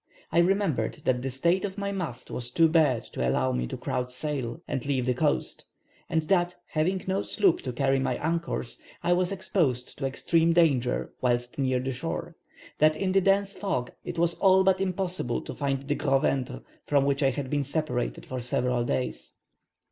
[0.31, 3.77] I remembered that the state of my mast was too bad to allow me to
[3.77, 5.65] crowd sail, and leave the coast,
[6.09, 11.13] and that, having no sloop to carry my anchors, I was exposed to extreme danger
[11.21, 12.35] whilst near the shore,
[12.79, 16.63] that in the dense fog it was all but impossible to find the Gros ventre,
[16.83, 19.33] from which I had been separated for several days.